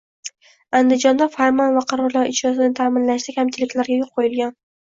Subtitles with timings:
[0.77, 4.59] Andijonda farmon va qarorlar ijrosini ta’minlashda kamchiliklarga yo‘l qo‘yilgan